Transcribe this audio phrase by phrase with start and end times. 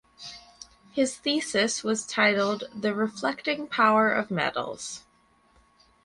[0.93, 5.03] His thesis was titled "The Reflecting Power of Metals".